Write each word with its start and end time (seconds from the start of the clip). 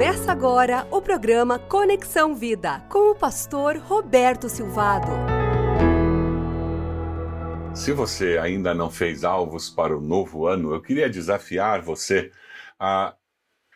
Começa 0.00 0.32
agora 0.32 0.88
o 0.90 1.02
programa 1.02 1.58
Conexão 1.58 2.34
Vida 2.34 2.80
com 2.88 3.10
o 3.10 3.14
pastor 3.14 3.76
Roberto 3.76 4.48
Silvado. 4.48 5.10
Se 7.74 7.92
você 7.92 8.38
ainda 8.38 8.72
não 8.72 8.90
fez 8.90 9.24
alvos 9.24 9.68
para 9.68 9.94
o 9.94 10.00
novo 10.00 10.46
ano, 10.46 10.72
eu 10.72 10.80
queria 10.80 11.06
desafiar 11.06 11.82
você 11.82 12.32
a 12.78 13.14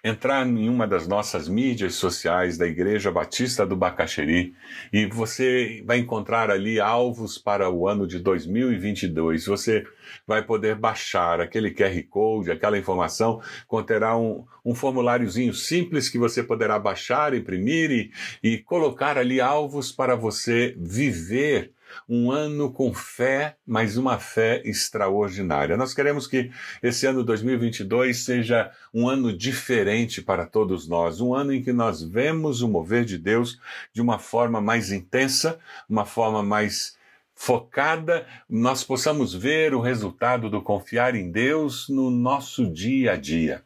entrar 0.05 0.46
em 0.46 0.68
uma 0.68 0.86
das 0.86 1.09
nossas 1.09 1.48
mídias 1.48 1.95
sociais 1.95 2.59
da 2.59 2.66
Igreja 2.66 3.11
Batista 3.11 3.64
do 3.64 3.75
Bacaxeri 3.75 4.53
e 4.93 5.07
você 5.07 5.82
vai 5.86 5.96
encontrar 5.96 6.50
ali 6.50 6.79
alvos 6.79 7.39
para 7.39 7.71
o 7.71 7.89
ano 7.89 8.07
de 8.07 8.18
2022. 8.18 9.46
Você 9.46 9.82
vai 10.27 10.43
poder 10.43 10.75
baixar 10.75 11.40
aquele 11.40 11.71
QR 11.71 12.03
Code, 12.11 12.50
aquela 12.50 12.77
informação, 12.77 13.40
conterá 13.67 14.14
um, 14.14 14.45
um 14.62 14.75
formuláriozinho 14.75 15.54
simples 15.54 16.11
que 16.11 16.18
você 16.18 16.43
poderá 16.43 16.79
baixar, 16.79 17.32
imprimir 17.32 17.90
e, 17.90 18.11
e 18.43 18.59
colocar 18.59 19.17
ali 19.17 19.40
alvos 19.40 19.90
para 19.90 20.14
você 20.14 20.76
viver 20.76 21.73
um 22.08 22.30
ano 22.30 22.72
com 22.72 22.93
fé, 22.93 23.57
mas 23.66 23.96
uma 23.96 24.18
fé 24.18 24.62
extraordinária. 24.64 25.76
Nós 25.76 25.94
queremos 25.94 26.26
que 26.26 26.50
esse 26.82 27.07
ano 27.07 27.22
2022 27.22 28.25
seja 28.25 28.70
um 28.93 29.08
ano 29.08 29.36
diferente 29.36 30.22
para 30.22 30.46
todos 30.46 30.89
nós, 30.89 31.20
um 31.20 31.34
ano 31.34 31.53
em 31.53 31.62
que 31.62 31.72
nós 31.72 32.03
vemos 32.03 32.62
o 32.62 32.69
mover 32.69 33.05
de 33.05 33.19
Deus 33.19 33.58
de 33.92 34.00
uma 34.00 34.19
forma 34.19 34.61
mais 34.61 34.92
intensa, 34.92 35.58
uma 35.89 36.05
forma 36.05 36.42
mais 36.42 36.97
focada, 37.34 38.27
nós 38.48 38.84
possamos 38.84 39.34
ver 39.34 39.75
o 39.75 39.81
resultado 39.81 40.48
do 40.48 40.62
confiar 40.62 41.14
em 41.14 41.31
Deus 41.31 41.89
no 41.89 42.11
nosso 42.11 42.70
dia 42.70 43.12
a 43.12 43.17
dia. 43.17 43.64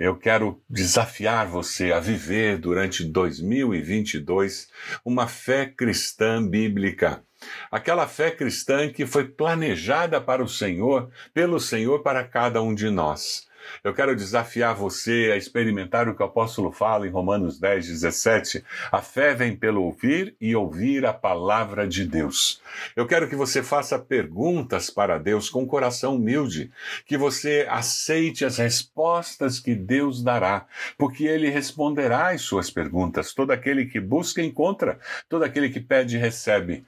Eu 0.00 0.16
quero 0.16 0.60
desafiar 0.68 1.46
você 1.46 1.92
a 1.92 2.00
viver 2.00 2.58
durante 2.58 3.04
2022 3.04 4.68
uma 5.04 5.28
fé 5.28 5.66
cristã 5.66 6.44
bíblica 6.44 7.22
Aquela 7.70 8.06
fé 8.06 8.30
cristã 8.30 8.92
que 8.92 9.06
foi 9.06 9.24
planejada 9.24 10.20
para 10.20 10.42
o 10.42 10.48
Senhor, 10.48 11.10
pelo 11.32 11.58
Senhor 11.58 12.02
para 12.02 12.24
cada 12.24 12.62
um 12.62 12.74
de 12.74 12.90
nós. 12.90 13.48
Eu 13.82 13.94
quero 13.94 14.16
desafiar 14.16 14.74
você 14.74 15.30
a 15.32 15.36
experimentar 15.36 16.08
o 16.08 16.14
que 16.14 16.22
o 16.22 16.26
apóstolo 16.26 16.70
fala 16.70 17.06
em 17.06 17.10
Romanos 17.10 17.58
10, 17.58 17.86
17. 17.86 18.64
A 18.90 19.00
fé 19.00 19.34
vem 19.34 19.56
pelo 19.56 19.82
ouvir 19.82 20.34
e 20.40 20.54
ouvir 20.54 21.06
a 21.06 21.12
palavra 21.12 21.86
de 21.86 22.04
Deus. 22.04 22.60
Eu 22.94 23.06
quero 23.06 23.28
que 23.28 23.36
você 23.36 23.62
faça 23.62 23.98
perguntas 23.98 24.90
para 24.90 25.18
Deus 25.18 25.48
com 25.48 25.66
coração 25.66 26.16
humilde, 26.16 26.70
que 27.06 27.16
você 27.16 27.66
aceite 27.68 28.44
as 28.44 28.58
respostas 28.58 29.58
que 29.58 29.74
Deus 29.74 30.22
dará, 30.22 30.66
porque 30.98 31.24
Ele 31.24 31.48
responderá 31.48 32.30
às 32.30 32.42
suas 32.42 32.70
perguntas. 32.70 33.32
Todo 33.32 33.50
aquele 33.50 33.86
que 33.86 34.00
busca, 34.00 34.42
encontra, 34.42 34.98
todo 35.28 35.42
aquele 35.42 35.70
que 35.70 35.80
pede, 35.80 36.16
recebe 36.16 36.84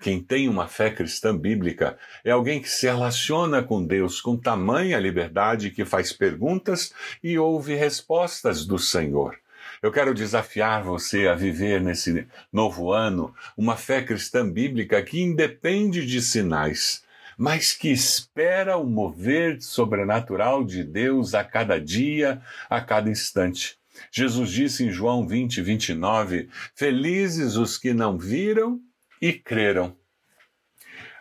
quem 0.00 0.20
tem 0.20 0.48
uma 0.48 0.68
fé 0.68 0.90
cristã 0.90 1.36
bíblica 1.36 1.98
é 2.24 2.30
alguém 2.30 2.60
que 2.60 2.68
se 2.68 2.86
relaciona 2.86 3.62
com 3.62 3.84
Deus 3.84 4.20
com 4.20 4.36
tamanha 4.36 4.98
liberdade 4.98 5.70
que 5.70 5.84
faz 5.84 6.12
perguntas 6.12 6.92
e 7.22 7.38
ouve 7.38 7.74
respostas 7.74 8.66
do 8.66 8.78
Senhor. 8.78 9.38
Eu 9.82 9.90
quero 9.90 10.14
desafiar 10.14 10.82
você 10.82 11.26
a 11.26 11.34
viver 11.34 11.80
nesse 11.80 12.26
novo 12.52 12.92
ano 12.92 13.34
uma 13.56 13.76
fé 13.76 14.02
cristã 14.02 14.48
bíblica 14.48 15.02
que 15.02 15.20
independe 15.20 16.06
de 16.06 16.20
sinais, 16.20 17.02
mas 17.36 17.72
que 17.72 17.88
espera 17.88 18.76
o 18.76 18.86
mover 18.86 19.60
sobrenatural 19.60 20.64
de 20.64 20.84
Deus 20.84 21.34
a 21.34 21.42
cada 21.42 21.80
dia, 21.80 22.40
a 22.68 22.80
cada 22.80 23.10
instante. 23.10 23.76
Jesus 24.10 24.50
disse 24.50 24.84
em 24.84 24.90
João 24.90 25.26
20, 25.26 25.60
29: 25.60 26.48
Felizes 26.74 27.56
os 27.56 27.78
que 27.78 27.92
não 27.92 28.18
viram 28.18 28.80
e 29.22 29.32
creram. 29.32 29.96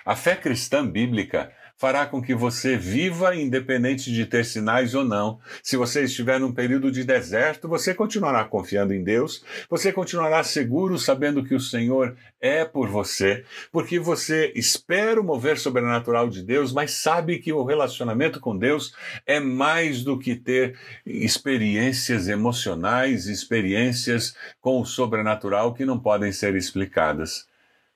A 0.03 0.15
fé 0.15 0.35
cristã 0.35 0.85
bíblica 0.85 1.53
fará 1.81 2.05
com 2.05 2.21
que 2.21 2.35
você 2.35 2.77
viva 2.77 3.35
independente 3.35 4.11
de 4.11 4.25
ter 4.27 4.45
sinais 4.45 4.93
ou 4.93 5.03
não. 5.03 5.39
Se 5.63 5.75
você 5.75 6.03
estiver 6.03 6.39
num 6.39 6.51
período 6.51 6.91
de 6.91 7.03
deserto, 7.03 7.67
você 7.67 7.91
continuará 7.93 8.43
confiando 8.45 8.93
em 8.93 9.03
Deus, 9.03 9.43
você 9.67 9.91
continuará 9.91 10.43
seguro 10.43 10.99
sabendo 10.99 11.43
que 11.43 11.55
o 11.55 11.59
Senhor 11.59 12.15
é 12.39 12.65
por 12.65 12.87
você, 12.87 13.43
porque 13.71 13.99
você 13.99 14.51
espera 14.55 15.19
o 15.19 15.23
mover 15.23 15.57
sobrenatural 15.57 16.29
de 16.29 16.43
Deus, 16.43 16.71
mas 16.71 16.91
sabe 16.91 17.39
que 17.39 17.51
o 17.51 17.63
relacionamento 17.63 18.39
com 18.39 18.55
Deus 18.55 18.95
é 19.25 19.39
mais 19.39 20.03
do 20.03 20.19
que 20.19 20.35
ter 20.35 20.77
experiências 21.03 22.27
emocionais, 22.27 23.25
experiências 23.25 24.35
com 24.59 24.79
o 24.79 24.85
sobrenatural 24.85 25.73
que 25.73 25.85
não 25.85 25.99
podem 25.99 26.31
ser 26.31 26.55
explicadas. 26.55 27.50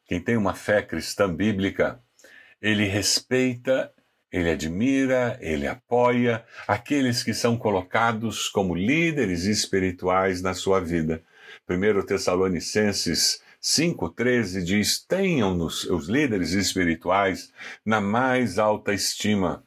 Quem 0.05 0.19
tem 0.19 0.37
uma 0.37 0.53
fé 0.53 0.81
cristã 0.81 1.33
bíblica, 1.33 1.99
ele 2.61 2.85
respeita, 2.85 3.91
ele 4.31 4.51
admira, 4.51 5.37
ele 5.41 5.67
apoia 5.67 6.45
aqueles 6.67 7.23
que 7.23 7.33
são 7.33 7.57
colocados 7.57 8.49
como 8.49 8.75
líderes 8.75 9.45
espirituais 9.45 10.41
na 10.41 10.53
sua 10.53 10.79
vida. 10.79 11.23
1 11.67 12.05
Tessalonicenses 12.05 13.41
5,13 13.61 14.63
diz: 14.63 15.03
Tenham-nos, 15.03 15.85
os 15.85 16.07
líderes 16.07 16.51
espirituais, 16.51 17.51
na 17.83 17.99
mais 17.99 18.59
alta 18.59 18.93
estima. 18.93 19.63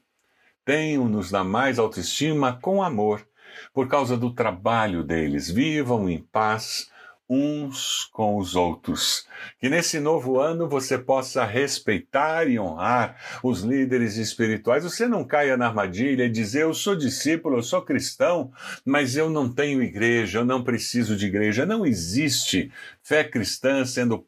Tenham-nos 0.65 1.33
na 1.33 1.43
mais 1.43 1.79
alta 1.79 1.99
estima 1.99 2.59
com 2.61 2.81
amor, 2.83 3.27
por 3.73 3.89
causa 3.89 4.17
do 4.17 4.33
trabalho 4.33 5.03
deles. 5.03 5.51
Vivam 5.51 6.09
em 6.09 6.19
paz 6.19 6.91
uns 7.29 8.09
com 8.13 8.37
os 8.37 8.57
outros. 8.57 9.27
Que 9.61 9.69
nesse 9.69 10.01
novo 10.01 10.41
ano 10.41 10.69
você 10.69 10.97
possa 10.97 11.45
respeitar 11.45 12.49
e 12.49 12.59
honrar 12.59 13.17
os 13.43 13.61
líderes 13.61 14.17
espirituais. 14.17 14.85
Você 14.85 15.07
não 15.07 15.25
caia 15.25 15.57
na 15.57 15.67
armadilha 15.67 16.25
e 16.25 16.31
dizer: 16.31 16.63
Eu 16.63 16.73
sou 16.73 16.97
discípulo, 16.97 17.59
eu 17.59 17.63
sou 17.63 17.83
cristão, 17.83 18.51
mas 18.85 19.17
eu 19.17 19.29
não 19.29 19.53
tenho 19.53 19.83
igreja, 19.83 20.39
eu 20.39 20.45
não 20.45 20.65
preciso 20.65 21.17
de 21.17 21.27
igreja. 21.27 21.67
Não 21.67 21.85
existe 21.85 22.73
fé 23.03 23.25
cristã 23.25 23.85
sendo 23.85 24.25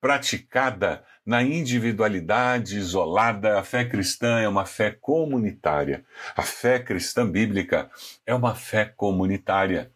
praticada 0.00 1.02
na 1.24 1.42
individualidade 1.42 2.76
isolada. 2.76 3.58
A 3.58 3.64
fé 3.64 3.84
cristã 3.84 4.40
é 4.40 4.48
uma 4.48 4.66
fé 4.66 4.90
comunitária. 4.90 6.04
A 6.36 6.42
fé 6.42 6.78
cristã 6.78 7.28
bíblica 7.28 7.90
é 8.26 8.34
uma 8.34 8.54
fé 8.54 8.84
comunitária. 8.84 9.90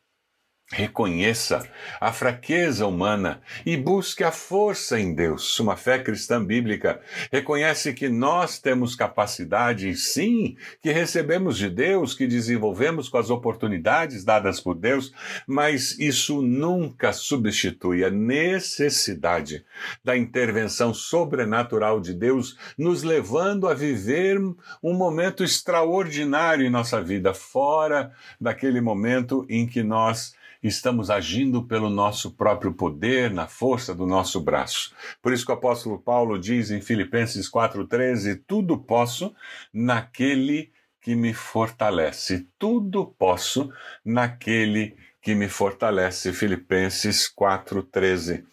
Reconheça 0.72 1.64
a 2.00 2.12
fraqueza 2.12 2.88
humana 2.88 3.40
e 3.64 3.76
busque 3.76 4.24
a 4.24 4.32
força 4.32 4.98
em 4.98 5.14
Deus. 5.14 5.60
Uma 5.60 5.76
fé 5.76 5.96
cristã 5.96 6.44
bíblica 6.44 7.00
reconhece 7.30 7.94
que 7.94 8.08
nós 8.08 8.58
temos 8.58 8.96
capacidade, 8.96 9.94
sim, 9.94 10.56
que 10.82 10.90
recebemos 10.90 11.56
de 11.56 11.70
Deus, 11.70 12.14
que 12.14 12.26
desenvolvemos 12.26 13.08
com 13.08 13.16
as 13.16 13.30
oportunidades 13.30 14.24
dadas 14.24 14.58
por 14.58 14.74
Deus, 14.74 15.12
mas 15.46 15.96
isso 16.00 16.42
nunca 16.42 17.12
substitui 17.12 18.04
a 18.04 18.10
necessidade 18.10 19.64
da 20.02 20.16
intervenção 20.16 20.92
sobrenatural 20.92 22.00
de 22.00 22.12
Deus, 22.12 22.58
nos 22.76 23.04
levando 23.04 23.68
a 23.68 23.74
viver 23.74 24.36
um 24.82 24.94
momento 24.94 25.44
extraordinário 25.44 26.66
em 26.66 26.70
nossa 26.70 27.00
vida, 27.00 27.32
fora 27.32 28.10
daquele 28.40 28.80
momento 28.80 29.46
em 29.48 29.64
que 29.64 29.84
nós 29.84 30.34
estamos 30.62 31.10
agindo 31.10 31.62
pelo 31.62 31.90
nosso 31.90 32.32
próprio 32.32 32.72
poder, 32.72 33.30
na 33.30 33.46
força 33.46 33.94
do 33.94 34.06
nosso 34.06 34.40
braço. 34.40 34.94
Por 35.22 35.32
isso 35.32 35.44
que 35.44 35.52
o 35.52 35.54
apóstolo 35.54 35.98
Paulo 35.98 36.38
diz 36.38 36.70
em 36.70 36.80
Filipenses 36.80 37.50
4,13: 37.50 38.42
Tudo 38.46 38.78
posso 38.78 39.34
naquele 39.72 40.72
que 41.00 41.14
me 41.14 41.32
fortalece. 41.32 42.48
Tudo 42.58 43.06
posso 43.06 43.72
naquele 44.04 44.96
que 45.22 45.34
me 45.34 45.48
fortalece. 45.48 46.32
Filipenses 46.32 47.32
4,13. 47.32 48.44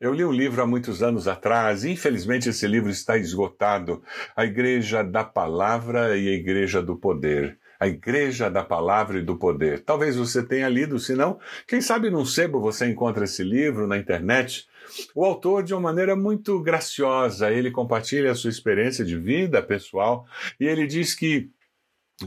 Eu 0.00 0.12
li 0.12 0.24
um 0.24 0.30
livro 0.30 0.62
há 0.62 0.66
muitos 0.66 1.02
anos 1.02 1.26
atrás, 1.26 1.84
infelizmente 1.84 2.48
esse 2.48 2.68
livro 2.68 2.88
está 2.88 3.16
esgotado. 3.16 4.02
A 4.36 4.44
Igreja 4.44 5.02
da 5.02 5.24
Palavra 5.24 6.16
e 6.16 6.28
a 6.28 6.32
Igreja 6.32 6.80
do 6.80 6.94
Poder 6.94 7.58
a 7.78 7.86
Igreja 7.86 8.50
da 8.50 8.64
Palavra 8.64 9.18
e 9.18 9.22
do 9.22 9.36
Poder. 9.36 9.80
Talvez 9.80 10.16
você 10.16 10.42
tenha 10.42 10.68
lido, 10.68 10.98
se 10.98 11.14
não, 11.14 11.38
quem 11.66 11.80
sabe 11.80 12.10
num 12.10 12.24
sebo 12.24 12.60
você 12.60 12.86
encontra 12.86 13.24
esse 13.24 13.42
livro 13.42 13.86
na 13.86 13.96
internet. 13.96 14.66
O 15.14 15.24
autor, 15.24 15.62
de 15.62 15.72
uma 15.74 15.80
maneira 15.80 16.16
muito 16.16 16.60
graciosa, 16.60 17.50
ele 17.50 17.70
compartilha 17.70 18.32
a 18.32 18.34
sua 18.34 18.50
experiência 18.50 19.04
de 19.04 19.16
vida 19.16 19.62
pessoal 19.62 20.26
e 20.58 20.66
ele 20.66 20.86
diz 20.86 21.14
que 21.14 21.50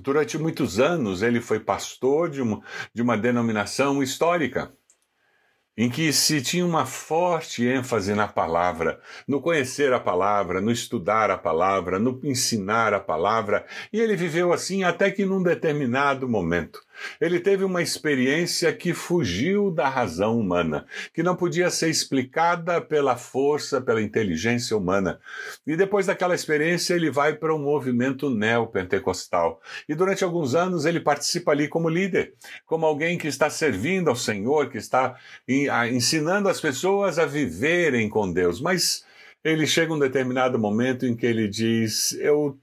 durante 0.01 0.37
muitos 0.37 0.79
anos 0.79 1.21
ele 1.21 1.41
foi 1.41 1.59
pastor 1.59 2.29
de 2.29 2.41
uma, 2.41 2.61
de 2.93 3.01
uma 3.01 3.17
denominação 3.17 4.01
histórica 4.01 4.73
em 5.77 5.89
que 5.89 6.11
se 6.11 6.41
tinha 6.41 6.65
uma 6.65 6.85
forte 6.85 7.65
ênfase 7.65 8.13
na 8.13 8.27
palavra, 8.27 8.99
no 9.27 9.41
conhecer 9.41 9.93
a 9.93 9.99
palavra, 9.99 10.59
no 10.59 10.71
estudar 10.71 11.31
a 11.31 11.37
palavra, 11.37 11.97
no 11.97 12.19
ensinar 12.23 12.93
a 12.93 12.99
palavra, 12.99 13.65
e 13.91 13.99
ele 13.99 14.15
viveu 14.15 14.51
assim 14.51 14.83
até 14.83 15.09
que 15.09 15.25
num 15.25 15.41
determinado 15.41 16.27
momento 16.27 16.81
Ele 17.19 17.39
teve 17.39 17.63
uma 17.63 17.81
experiência 17.81 18.71
que 18.73 18.93
fugiu 18.93 19.71
da 19.71 19.87
razão 19.87 20.39
humana, 20.39 20.85
que 21.13 21.23
não 21.23 21.35
podia 21.35 21.69
ser 21.69 21.89
explicada 21.89 22.81
pela 22.81 23.15
força, 23.15 23.81
pela 23.81 24.01
inteligência 24.01 24.75
humana. 24.75 25.19
E 25.65 25.75
depois 25.75 26.05
daquela 26.05 26.35
experiência, 26.35 26.93
ele 26.93 27.11
vai 27.11 27.33
para 27.35 27.53
um 27.55 27.59
movimento 27.59 28.29
neopentecostal. 28.29 29.61
E 29.87 29.95
durante 29.95 30.23
alguns 30.23 30.55
anos 30.55 30.85
ele 30.85 30.99
participa 30.99 31.51
ali 31.51 31.67
como 31.67 31.89
líder, 31.89 32.33
como 32.65 32.85
alguém 32.85 33.17
que 33.17 33.27
está 33.27 33.49
servindo 33.49 34.09
ao 34.09 34.15
Senhor, 34.15 34.69
que 34.69 34.77
está 34.77 35.15
ensinando 35.91 36.49
as 36.49 36.59
pessoas 36.59 37.19
a 37.19 37.25
viverem 37.25 38.09
com 38.09 38.31
Deus. 38.31 38.61
Mas 38.61 39.05
ele 39.43 39.65
chega 39.65 39.93
um 39.93 39.99
determinado 39.99 40.59
momento 40.59 41.05
em 41.05 41.15
que 41.15 41.25
ele 41.25 41.47
diz: 41.47 42.13
Eu 42.13 42.59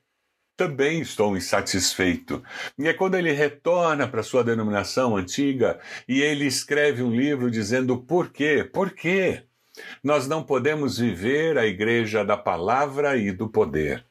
também 0.58 1.00
estou 1.00 1.36
insatisfeito. 1.36 2.42
E 2.76 2.88
é 2.88 2.92
quando 2.92 3.14
ele 3.14 3.30
retorna 3.30 4.08
para 4.08 4.24
sua 4.24 4.42
denominação 4.42 5.16
antiga 5.16 5.78
e 6.08 6.20
ele 6.20 6.46
escreve 6.46 7.00
um 7.00 7.14
livro 7.14 7.48
dizendo 7.48 7.96
por 7.96 8.30
quê? 8.30 8.68
Por 8.70 8.90
quê? 8.90 9.44
Nós 10.02 10.26
não 10.26 10.42
podemos 10.42 10.98
viver 10.98 11.56
a 11.56 11.64
igreja 11.64 12.24
da 12.24 12.36
palavra 12.36 13.16
e 13.16 13.30
do 13.30 13.48
poder. 13.48 14.04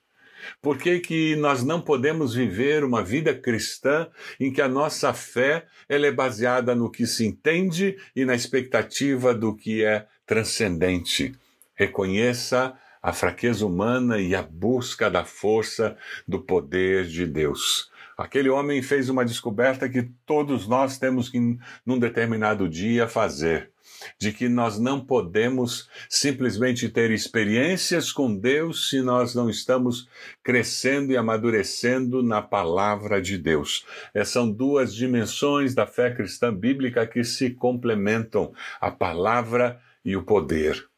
Por 0.61 0.77
que, 0.77 1.01
que 1.01 1.35
nós 1.35 1.65
não 1.65 1.81
podemos 1.81 2.33
viver 2.33 2.85
uma 2.85 3.03
vida 3.03 3.33
cristã 3.33 4.07
em 4.39 4.49
que 4.49 4.61
a 4.61 4.69
nossa 4.69 5.13
fé 5.13 5.65
ela 5.89 6.07
é 6.07 6.11
baseada 6.11 6.73
no 6.73 6.89
que 6.89 7.05
se 7.05 7.25
entende 7.25 7.97
e 8.15 8.23
na 8.23 8.33
expectativa 8.33 9.33
do 9.33 9.53
que 9.53 9.83
é 9.83 10.05
transcendente? 10.25 11.35
Reconheça 11.75 12.73
a 13.07 13.13
fraqueza 13.13 13.65
humana 13.65 14.19
e 14.19 14.35
a 14.35 14.43
busca 14.43 15.09
da 15.09 15.23
força 15.23 15.95
do 16.27 16.41
poder 16.41 17.05
de 17.05 17.25
Deus. 17.25 17.89
Aquele 18.17 18.49
homem 18.49 18.81
fez 18.81 19.07
uma 19.07 19.23
descoberta 19.23 19.87
que 19.87 20.11
todos 20.25 20.67
nós 20.67 20.97
temos 20.97 21.29
que, 21.29 21.39
num 21.85 21.97
determinado 21.97 22.67
dia, 22.67 23.07
fazer. 23.07 23.71
De 24.19 24.33
que 24.33 24.49
nós 24.49 24.77
não 24.77 24.99
podemos 24.99 25.87
simplesmente 26.09 26.89
ter 26.89 27.09
experiências 27.09 28.11
com 28.11 28.37
Deus 28.37 28.89
se 28.89 29.01
nós 29.01 29.33
não 29.33 29.49
estamos 29.49 30.09
crescendo 30.43 31.13
e 31.13 31.15
amadurecendo 31.15 32.21
na 32.21 32.41
palavra 32.41 33.21
de 33.21 33.37
Deus. 33.37 33.85
Essas 34.13 34.33
são 34.33 34.51
duas 34.51 34.93
dimensões 34.93 35.73
da 35.73 35.87
fé 35.87 36.13
cristã 36.13 36.53
bíblica 36.53 37.07
que 37.07 37.23
se 37.23 37.51
complementam: 37.51 38.51
a 38.81 38.91
palavra 38.91 39.79
e 40.03 40.13
o 40.17 40.23
poder. 40.23 40.89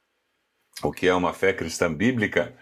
O 0.82 0.94
que 0.94 1.08
é 1.08 1.14
uma 1.14 1.34
fé 1.34 1.52
cristã 1.52 1.94
bíblica? 1.94 2.54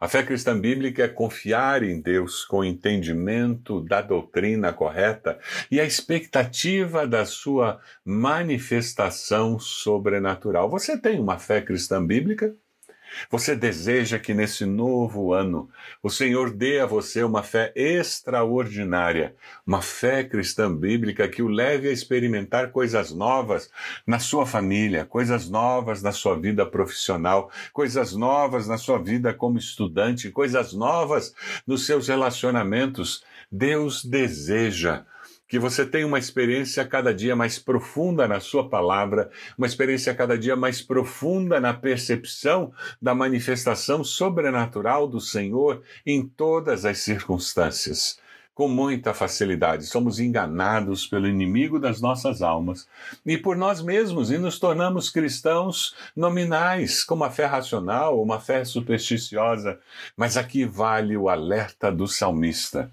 A 0.00 0.08
fé 0.08 0.22
cristã 0.22 0.58
bíblica 0.58 1.04
é 1.04 1.08
confiar 1.08 1.82
em 1.82 2.00
Deus 2.00 2.44
com 2.44 2.64
entendimento 2.64 3.82
da 3.82 4.00
doutrina 4.00 4.72
correta 4.72 5.38
e 5.70 5.78
a 5.78 5.84
expectativa 5.84 7.06
da 7.06 7.26
sua 7.26 7.80
manifestação 8.04 9.58
sobrenatural. 9.58 10.70
Você 10.70 10.98
tem 10.98 11.20
uma 11.20 11.38
fé 11.38 11.60
cristã 11.60 12.04
bíblica? 12.04 12.54
Você 13.30 13.56
deseja 13.56 14.18
que 14.18 14.34
nesse 14.34 14.64
novo 14.64 15.32
ano 15.32 15.68
o 16.02 16.10
Senhor 16.10 16.50
dê 16.50 16.80
a 16.80 16.86
você 16.86 17.22
uma 17.22 17.42
fé 17.42 17.72
extraordinária, 17.74 19.34
uma 19.66 19.82
fé 19.82 20.24
cristã 20.24 20.74
bíblica 20.74 21.28
que 21.28 21.42
o 21.42 21.48
leve 21.48 21.88
a 21.88 21.92
experimentar 21.92 22.70
coisas 22.70 23.12
novas 23.12 23.70
na 24.06 24.18
sua 24.18 24.46
família, 24.46 25.04
coisas 25.04 25.48
novas 25.48 26.02
na 26.02 26.12
sua 26.12 26.38
vida 26.38 26.64
profissional, 26.66 27.50
coisas 27.72 28.12
novas 28.12 28.68
na 28.68 28.78
sua 28.78 28.98
vida 28.98 29.32
como 29.32 29.58
estudante, 29.58 30.30
coisas 30.30 30.72
novas 30.72 31.34
nos 31.66 31.86
seus 31.86 32.08
relacionamentos. 32.08 33.24
Deus 33.50 34.04
deseja 34.04 35.04
que 35.48 35.58
você 35.58 35.86
tenha 35.86 36.06
uma 36.06 36.18
experiência 36.18 36.84
cada 36.84 37.14
dia 37.14 37.36
mais 37.36 37.58
profunda 37.58 38.26
na 38.26 38.40
Sua 38.40 38.68
palavra, 38.68 39.30
uma 39.56 39.66
experiência 39.66 40.14
cada 40.14 40.36
dia 40.36 40.56
mais 40.56 40.82
profunda 40.82 41.60
na 41.60 41.72
percepção 41.72 42.72
da 43.00 43.14
manifestação 43.14 44.02
sobrenatural 44.02 45.06
do 45.06 45.20
Senhor 45.20 45.82
em 46.04 46.26
todas 46.26 46.84
as 46.84 46.98
circunstâncias. 46.98 48.18
Com 48.56 48.68
muita 48.68 49.12
facilidade, 49.12 49.84
somos 49.84 50.18
enganados 50.18 51.06
pelo 51.06 51.28
inimigo 51.28 51.78
das 51.78 52.00
nossas 52.00 52.40
almas 52.40 52.88
e 53.24 53.36
por 53.36 53.54
nós 53.54 53.82
mesmos 53.82 54.30
e 54.30 54.38
nos 54.38 54.58
tornamos 54.58 55.10
cristãos 55.10 55.94
nominais, 56.16 57.04
com 57.04 57.14
uma 57.14 57.30
fé 57.30 57.44
racional, 57.44 58.18
uma 58.18 58.40
fé 58.40 58.64
supersticiosa. 58.64 59.78
Mas 60.16 60.38
aqui 60.38 60.64
vale 60.64 61.18
o 61.18 61.28
alerta 61.28 61.92
do 61.92 62.08
salmista. 62.08 62.90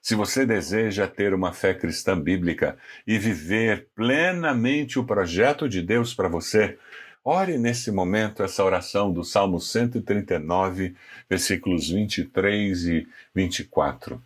Se 0.00 0.14
você 0.14 0.46
deseja 0.46 1.06
ter 1.06 1.34
uma 1.34 1.52
fé 1.52 1.74
cristã 1.74 2.18
bíblica 2.18 2.78
e 3.06 3.18
viver 3.18 3.88
plenamente 3.94 4.98
o 4.98 5.04
projeto 5.04 5.68
de 5.68 5.82
Deus 5.82 6.14
para 6.14 6.28
você, 6.28 6.78
ore 7.24 7.58
nesse 7.58 7.90
momento 7.90 8.42
essa 8.42 8.64
oração 8.64 9.12
do 9.12 9.24
Salmo 9.24 9.60
139, 9.60 10.94
versículos 11.28 11.90
23 11.90 12.84
e 12.86 13.08
24. 13.34 14.22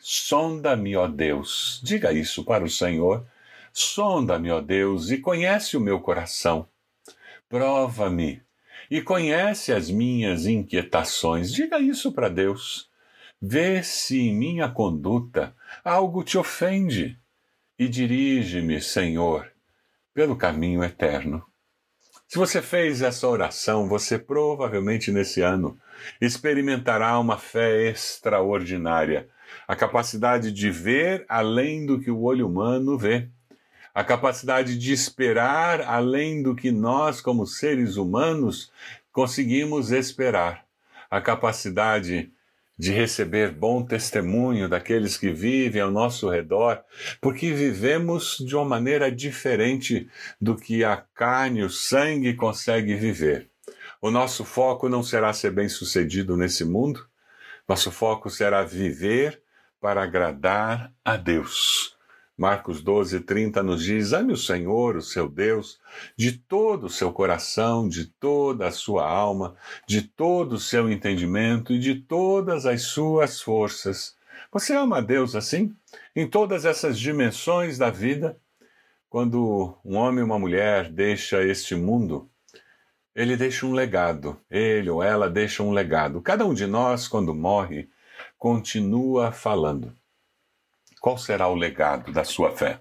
Sonda-me, 0.00 0.96
ó 0.96 1.06
Deus, 1.06 1.80
diga 1.82 2.12
isso 2.12 2.44
para 2.44 2.64
o 2.64 2.70
Senhor. 2.70 3.26
Sonda-me, 3.72 4.50
ó 4.50 4.60
Deus, 4.60 5.10
e 5.10 5.18
conhece 5.18 5.76
o 5.76 5.80
meu 5.80 6.00
coração. 6.00 6.66
Prova-me 7.48 8.42
e 8.90 9.00
conhece 9.00 9.72
as 9.72 9.90
minhas 9.90 10.46
inquietações. 10.46 11.52
Diga 11.52 11.78
isso 11.78 12.12
para 12.12 12.28
Deus. 12.28 12.88
Vê 13.40 13.84
se 13.84 14.18
em 14.18 14.34
minha 14.34 14.68
conduta 14.68 15.54
algo 15.84 16.24
te 16.24 16.36
ofende 16.36 17.16
e 17.78 17.88
dirige-me, 17.88 18.80
Senhor, 18.80 19.48
pelo 20.12 20.34
caminho 20.34 20.82
eterno. 20.82 21.44
Se 22.26 22.36
você 22.36 22.60
fez 22.60 23.00
essa 23.00 23.28
oração, 23.28 23.88
você 23.88 24.18
provavelmente 24.18 25.12
nesse 25.12 25.40
ano 25.40 25.78
experimentará 26.20 27.16
uma 27.18 27.38
fé 27.38 27.88
extraordinária, 27.88 29.28
a 29.68 29.76
capacidade 29.76 30.50
de 30.50 30.70
ver 30.70 31.24
além 31.28 31.86
do 31.86 32.00
que 32.00 32.10
o 32.10 32.22
olho 32.22 32.48
humano 32.48 32.98
vê, 32.98 33.28
a 33.94 34.02
capacidade 34.02 34.76
de 34.76 34.92
esperar 34.92 35.80
além 35.80 36.42
do 36.42 36.56
que 36.56 36.72
nós, 36.72 37.20
como 37.20 37.46
seres 37.46 37.96
humanos, 37.96 38.72
conseguimos 39.12 39.92
esperar, 39.92 40.64
a 41.10 41.20
capacidade 41.20 42.30
de 42.78 42.92
receber 42.92 43.50
bom 43.50 43.84
testemunho 43.84 44.68
daqueles 44.68 45.16
que 45.16 45.32
vivem 45.32 45.82
ao 45.82 45.90
nosso 45.90 46.30
redor, 46.30 46.80
porque 47.20 47.52
vivemos 47.52 48.36
de 48.38 48.54
uma 48.54 48.64
maneira 48.64 49.10
diferente 49.10 50.08
do 50.40 50.54
que 50.54 50.84
a 50.84 50.96
carne, 50.96 51.64
o 51.64 51.70
sangue 51.70 52.34
consegue 52.34 52.94
viver. 52.94 53.50
O 54.00 54.10
nosso 54.10 54.44
foco 54.44 54.88
não 54.88 55.02
será 55.02 55.32
ser 55.32 55.50
bem-sucedido 55.50 56.36
nesse 56.36 56.64
mundo, 56.64 57.04
nosso 57.68 57.90
foco 57.90 58.30
será 58.30 58.62
viver 58.62 59.42
para 59.80 60.04
agradar 60.04 60.92
a 61.04 61.16
Deus. 61.16 61.97
Marcos 62.38 62.80
12, 62.80 63.18
30 63.22 63.64
nos 63.64 63.82
diz: 63.82 64.12
Ame 64.12 64.32
o 64.32 64.36
Senhor, 64.36 64.94
o 64.94 65.02
seu 65.02 65.28
Deus, 65.28 65.80
de 66.16 66.30
todo 66.30 66.84
o 66.84 66.90
seu 66.90 67.12
coração, 67.12 67.88
de 67.88 68.06
toda 68.06 68.68
a 68.68 68.70
sua 68.70 69.04
alma, 69.04 69.56
de 69.88 70.02
todo 70.02 70.52
o 70.52 70.60
seu 70.60 70.88
entendimento 70.88 71.72
e 71.72 71.80
de 71.80 71.96
todas 71.96 72.64
as 72.64 72.82
suas 72.82 73.42
forças. 73.42 74.16
Você 74.52 74.72
ama 74.72 74.98
a 74.98 75.00
Deus 75.00 75.34
assim? 75.34 75.74
Em 76.14 76.28
todas 76.28 76.64
essas 76.64 76.96
dimensões 76.96 77.76
da 77.76 77.90
vida? 77.90 78.38
Quando 79.10 79.76
um 79.84 79.96
homem 79.96 80.20
e 80.20 80.24
uma 80.24 80.38
mulher 80.38 80.92
deixa 80.92 81.42
este 81.42 81.74
mundo, 81.74 82.30
ele 83.16 83.36
deixa 83.36 83.66
um 83.66 83.72
legado, 83.72 84.40
ele 84.48 84.88
ou 84.88 85.02
ela 85.02 85.28
deixa 85.28 85.64
um 85.64 85.72
legado. 85.72 86.22
Cada 86.22 86.46
um 86.46 86.54
de 86.54 86.68
nós, 86.68 87.08
quando 87.08 87.34
morre, 87.34 87.88
continua 88.38 89.32
falando. 89.32 89.97
Qual 91.00 91.16
será 91.16 91.48
o 91.48 91.54
legado 91.54 92.12
da 92.12 92.24
sua 92.24 92.50
fé? 92.50 92.80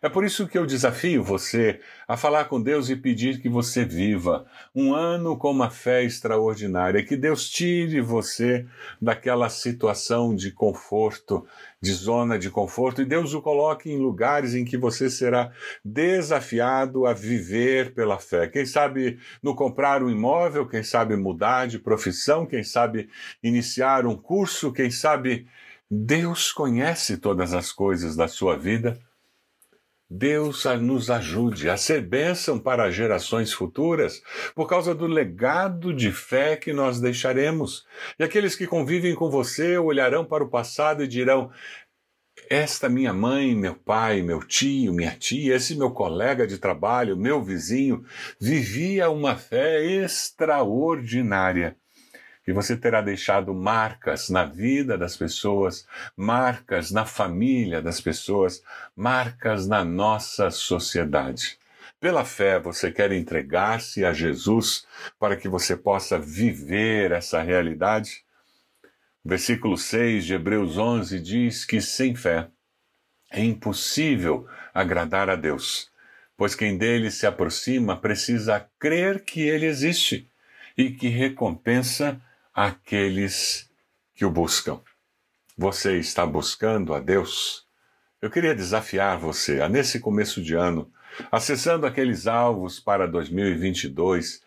É 0.00 0.08
por 0.08 0.24
isso 0.24 0.48
que 0.48 0.56
eu 0.56 0.66
desafio 0.66 1.22
você 1.22 1.80
a 2.08 2.16
falar 2.16 2.46
com 2.46 2.60
Deus 2.60 2.88
e 2.88 2.96
pedir 2.96 3.40
que 3.40 3.48
você 3.48 3.84
viva 3.84 4.46
um 4.74 4.94
ano 4.94 5.36
com 5.36 5.50
uma 5.50 5.70
fé 5.70 6.02
extraordinária, 6.02 7.04
que 7.04 7.16
Deus 7.16 7.48
tire 7.48 8.00
você 8.00 8.66
daquela 9.00 9.48
situação 9.48 10.34
de 10.34 10.50
conforto, 10.50 11.46
de 11.80 11.92
zona 11.92 12.38
de 12.38 12.50
conforto, 12.50 13.02
e 13.02 13.04
Deus 13.04 13.34
o 13.34 13.42
coloque 13.42 13.90
em 13.90 13.98
lugares 13.98 14.54
em 14.54 14.64
que 14.64 14.76
você 14.76 15.10
será 15.10 15.50
desafiado 15.84 17.06
a 17.06 17.12
viver 17.12 17.94
pela 17.94 18.18
fé. 18.18 18.48
Quem 18.48 18.64
sabe 18.64 19.18
no 19.42 19.54
comprar 19.54 20.02
um 20.02 20.10
imóvel, 20.10 20.66
quem 20.66 20.82
sabe 20.82 21.16
mudar 21.16 21.66
de 21.66 21.78
profissão, 21.78 22.46
quem 22.46 22.64
sabe 22.64 23.08
iniciar 23.42 24.06
um 24.06 24.16
curso, 24.16 24.72
quem 24.72 24.90
sabe 24.90 25.46
Deus 25.94 26.50
conhece 26.50 27.18
todas 27.18 27.52
as 27.52 27.70
coisas 27.70 28.16
da 28.16 28.26
sua 28.26 28.56
vida. 28.56 28.98
Deus 30.08 30.64
nos 30.80 31.10
ajude 31.10 31.68
a 31.68 31.76
ser 31.76 32.00
bênção 32.00 32.58
para 32.58 32.90
gerações 32.90 33.52
futuras 33.52 34.22
por 34.54 34.66
causa 34.66 34.94
do 34.94 35.06
legado 35.06 35.92
de 35.92 36.10
fé 36.10 36.56
que 36.56 36.72
nós 36.72 36.98
deixaremos. 36.98 37.86
E 38.18 38.24
aqueles 38.24 38.56
que 38.56 38.66
convivem 38.66 39.14
com 39.14 39.28
você 39.28 39.76
olharão 39.76 40.24
para 40.24 40.42
o 40.42 40.48
passado 40.48 41.04
e 41.04 41.06
dirão: 41.06 41.50
esta 42.48 42.88
minha 42.88 43.12
mãe, 43.12 43.54
meu 43.54 43.74
pai, 43.74 44.22
meu 44.22 44.40
tio, 44.42 44.94
minha 44.94 45.14
tia, 45.14 45.56
esse 45.56 45.76
meu 45.76 45.90
colega 45.90 46.46
de 46.46 46.56
trabalho, 46.56 47.18
meu 47.18 47.42
vizinho, 47.42 48.02
vivia 48.40 49.10
uma 49.10 49.36
fé 49.36 49.84
extraordinária. 49.84 51.76
E 52.46 52.52
você 52.52 52.76
terá 52.76 53.00
deixado 53.00 53.54
marcas 53.54 54.28
na 54.28 54.44
vida 54.44 54.98
das 54.98 55.16
pessoas, 55.16 55.86
marcas 56.16 56.90
na 56.90 57.04
família 57.04 57.80
das 57.80 58.00
pessoas, 58.00 58.62
marcas 58.96 59.68
na 59.68 59.84
nossa 59.84 60.50
sociedade. 60.50 61.58
Pela 62.00 62.24
fé, 62.24 62.58
você 62.58 62.90
quer 62.90 63.12
entregar-se 63.12 64.04
a 64.04 64.12
Jesus 64.12 64.84
para 65.20 65.36
que 65.36 65.48
você 65.48 65.76
possa 65.76 66.18
viver 66.18 67.12
essa 67.12 67.40
realidade? 67.40 68.24
Versículo 69.24 69.78
6 69.78 70.24
de 70.24 70.34
Hebreus 70.34 70.76
11 70.76 71.20
diz 71.20 71.64
que 71.64 71.80
sem 71.80 72.16
fé 72.16 72.48
é 73.30 73.40
impossível 73.40 74.48
agradar 74.74 75.30
a 75.30 75.36
Deus, 75.36 75.92
pois 76.36 76.56
quem 76.56 76.76
dele 76.76 77.08
se 77.08 77.24
aproxima 77.24 77.96
precisa 77.96 78.68
crer 78.80 79.24
que 79.24 79.40
ele 79.42 79.66
existe 79.66 80.28
e 80.76 80.90
que 80.90 81.06
recompensa 81.06 82.20
aqueles 82.54 83.70
que 84.14 84.24
o 84.24 84.30
buscam. 84.30 84.80
Você 85.56 85.98
está 85.98 86.26
buscando 86.26 86.94
a 86.94 87.00
Deus? 87.00 87.66
Eu 88.20 88.30
queria 88.30 88.54
desafiar 88.54 89.18
você 89.18 89.60
a, 89.60 89.68
nesse 89.68 89.98
começo 89.98 90.42
de 90.42 90.54
ano, 90.54 90.90
acessando 91.30 91.86
aqueles 91.86 92.26
alvos 92.26 92.78
para 92.78 93.06
2022, 93.06 94.42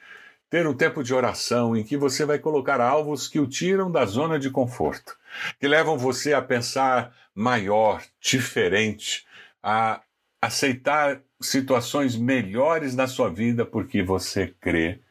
ter 0.50 0.68
um 0.68 0.74
tempo 0.74 1.04
de 1.04 1.14
oração 1.14 1.76
em 1.76 1.84
que 1.84 1.98
você 1.98 2.26
vai 2.26 2.40
colocar 2.40 2.80
alvos 2.80 3.28
que 3.28 3.40
o 3.40 3.48
tiram 3.48 3.92
da 3.92 4.06
zona 4.06 4.40
de 4.40 4.50
conforto, 4.50 5.18
que 5.60 5.68
levam 5.68 5.98
você 5.98 6.34
a 6.34 6.42
pensar 6.42 7.14
maior, 7.34 8.04
diferente, 8.20 9.26
a 9.62 10.02
aceitar 10.42 11.22
situações 11.42 12.16
melhores 12.16 12.96
na 12.96 13.08
sua 13.08 13.30
vida 13.30 13.66
porque 13.66 14.02
você 14.02 14.54
crê 14.60 15.02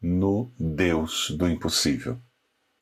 no 0.00 0.50
Deus 0.58 1.30
do 1.30 1.48
impossível. 1.48 2.18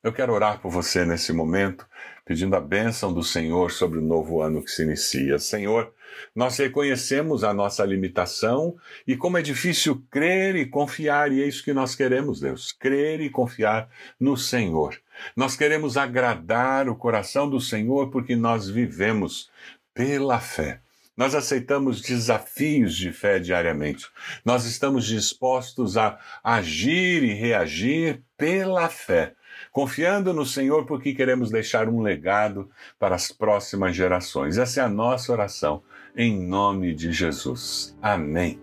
Eu 0.07 0.13
quero 0.13 0.33
orar 0.33 0.61
por 0.61 0.71
você 0.71 1.05
nesse 1.05 1.33
momento, 1.33 1.85
pedindo 2.25 2.55
a 2.55 2.61
bênção 2.61 3.13
do 3.13 3.25
Senhor 3.25 3.73
sobre 3.73 3.99
o 3.99 4.03
novo 4.03 4.41
ano 4.41 4.63
que 4.63 4.71
se 4.71 4.85
inicia. 4.85 5.37
Senhor, 5.37 5.93
nós 6.33 6.57
reconhecemos 6.59 7.43
a 7.43 7.53
nossa 7.53 7.85
limitação 7.85 8.77
e 9.05 9.17
como 9.17 9.37
é 9.37 9.43
difícil 9.43 10.07
crer 10.09 10.55
e 10.55 10.65
confiar, 10.65 11.33
e 11.33 11.43
é 11.43 11.49
isso 11.49 11.65
que 11.65 11.73
nós 11.73 11.97
queremos, 11.97 12.39
Deus: 12.39 12.71
crer 12.71 13.21
e 13.21 13.29
confiar 13.29 13.91
no 14.21 14.37
Senhor. 14.37 14.97
Nós 15.35 15.57
queremos 15.57 15.97
agradar 15.97 16.89
o 16.89 16.95
coração 16.95 17.51
do 17.51 17.61
Senhor 17.61 18.09
porque 18.09 18.37
nós 18.37 18.69
vivemos 18.71 19.51
pela 19.93 20.39
fé. 20.39 20.83
Nós 21.17 21.35
aceitamos 21.35 22.01
desafios 22.01 22.95
de 22.95 23.13
fé 23.13 23.39
diariamente. 23.39 24.07
Nós 24.45 24.65
estamos 24.67 25.07
dispostos 25.07 25.97
a 25.97 26.19
agir 26.45 27.23
e 27.23 27.33
reagir 27.33 28.23
pela 28.37 28.89
fé 28.89 29.35
confiando 29.73 30.33
no 30.33 30.45
Senhor 30.45 30.87
porque 30.87 31.15
queremos 31.15 31.51
deixar 31.51 31.89
um 31.89 32.01
legado 32.01 32.71
para 32.99 33.15
as 33.15 33.31
próximas 33.31 33.95
gerações. 33.95 34.59
Essa 34.59 34.81
é 34.81 34.85
a 34.85 34.89
nossa 34.89 35.33
oração, 35.33 35.83
em 36.17 36.39
nome 36.39 36.95
de 36.95 37.13
Jesus. 37.13 37.97
Amém. 38.01 38.61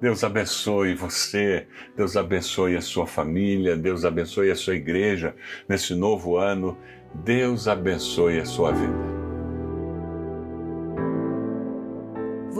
Deus 0.00 0.22
abençoe 0.22 0.94
você, 0.94 1.66
Deus 1.96 2.16
abençoe 2.16 2.76
a 2.76 2.80
sua 2.80 3.06
família, 3.06 3.76
Deus 3.76 4.04
abençoe 4.04 4.50
a 4.50 4.54
sua 4.54 4.76
igreja 4.76 5.34
nesse 5.68 5.92
novo 5.94 6.36
ano, 6.36 6.78
Deus 7.14 7.66
abençoe 7.66 8.38
a 8.38 8.44
sua 8.44 8.70
vida. 8.70 9.17